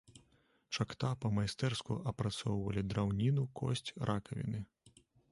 Чакта 0.77 1.09
па-майстэрску 1.25 1.97
апрацоўвалі 2.11 2.81
драўніну, 2.93 3.43
косць, 3.61 3.93
ракавіны. 4.11 4.63